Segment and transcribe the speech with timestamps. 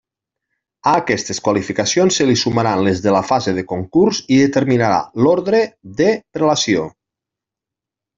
[0.91, 5.61] A aquestes qualificacions se li sumaran les de la fase de concurs i determinarà l'ordre
[6.01, 6.87] de prelació.